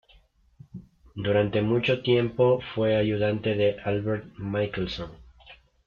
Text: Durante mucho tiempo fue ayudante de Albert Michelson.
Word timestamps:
Durante 1.13 1.61
mucho 1.61 2.01
tiempo 2.01 2.59
fue 2.73 2.95
ayudante 2.95 3.53
de 3.53 3.79
Albert 3.85 4.33
Michelson. 4.35 5.11